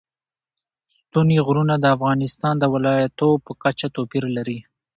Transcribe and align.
ستوني 0.95 1.37
غرونه 1.45 1.75
د 1.79 1.85
افغانستان 1.95 2.53
د 2.59 2.63
ولایاتو 2.73 3.29
په 3.45 3.51
کچه 3.63 3.87
توپیر 3.95 4.23
لري. 4.37 4.59